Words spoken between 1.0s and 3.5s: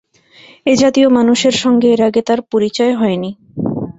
মানুষের সঙ্গে এর আগে তাঁর পরিচয় হয় নি।